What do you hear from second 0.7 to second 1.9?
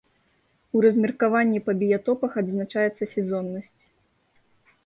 У размеркаванні па